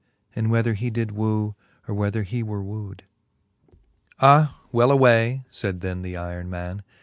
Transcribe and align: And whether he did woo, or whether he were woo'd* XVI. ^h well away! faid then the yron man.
And 0.35 0.49
whether 0.49 0.73
he 0.73 0.89
did 0.89 1.11
woo, 1.11 1.53
or 1.87 1.93
whether 1.93 2.23
he 2.23 2.41
were 2.41 2.63
woo'd* 2.63 3.03
XVI. 4.19 4.47
^h 4.47 4.53
well 4.71 4.89
away! 4.89 5.43
faid 5.51 5.81
then 5.81 6.01
the 6.01 6.15
yron 6.15 6.47
man. 6.47 6.81